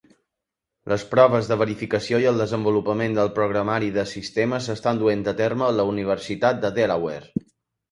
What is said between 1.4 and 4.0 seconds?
de verificació i el desenvolupament del programari